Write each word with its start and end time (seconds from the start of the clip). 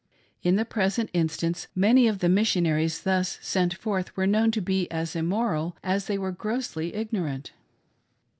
In 0.41 0.55
the 0.55 0.65
present 0.65 1.11
instance 1.13 1.67
many 1.75 2.07
of 2.07 2.17
the 2.21 2.27
Missionaries 2.27 3.03
thus 3.03 3.37
sent 3.39 3.75
forth 3.75 4.17
were 4.17 4.25
known 4.25 4.49
to 4.49 4.59
be 4.59 4.89
as 4.89 5.15
immoral 5.15 5.77
as 5.83 6.07
they 6.07 6.17
were 6.17 6.31
grossly 6.31 6.95
ignorant. 6.95 7.51